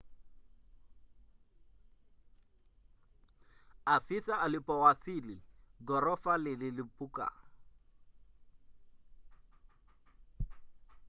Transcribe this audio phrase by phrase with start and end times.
[3.95, 5.37] afisa alipowasili
[5.87, 7.25] ghorofa ililipuka